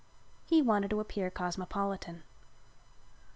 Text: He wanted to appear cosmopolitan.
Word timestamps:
He 0.43 0.63
wanted 0.63 0.89
to 0.89 0.99
appear 0.99 1.29
cosmopolitan. 1.29 2.23